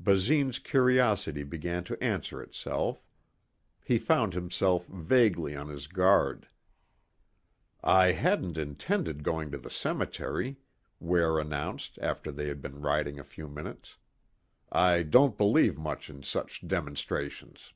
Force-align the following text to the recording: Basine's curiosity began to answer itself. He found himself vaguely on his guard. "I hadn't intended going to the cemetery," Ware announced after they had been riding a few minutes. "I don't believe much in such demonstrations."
Basine's 0.00 0.58
curiosity 0.58 1.44
began 1.44 1.84
to 1.84 1.96
answer 2.02 2.42
itself. 2.42 3.06
He 3.84 3.96
found 3.96 4.34
himself 4.34 4.86
vaguely 4.88 5.54
on 5.54 5.68
his 5.68 5.86
guard. 5.86 6.48
"I 7.84 8.10
hadn't 8.10 8.58
intended 8.58 9.22
going 9.22 9.52
to 9.52 9.58
the 9.58 9.70
cemetery," 9.70 10.56
Ware 10.98 11.38
announced 11.38 11.96
after 12.02 12.32
they 12.32 12.48
had 12.48 12.60
been 12.60 12.80
riding 12.80 13.20
a 13.20 13.22
few 13.24 13.46
minutes. 13.46 13.98
"I 14.72 15.04
don't 15.04 15.38
believe 15.38 15.78
much 15.78 16.10
in 16.10 16.24
such 16.24 16.66
demonstrations." 16.66 17.72